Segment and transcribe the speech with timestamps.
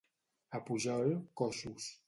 [0.59, 1.13] A Pujol,
[1.43, 1.91] coixos.